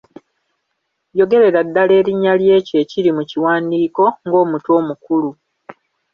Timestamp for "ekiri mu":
2.83-3.23